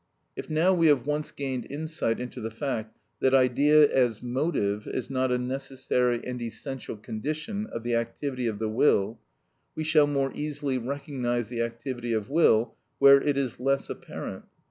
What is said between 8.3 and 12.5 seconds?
of the will, we shall more easily recognise the activity of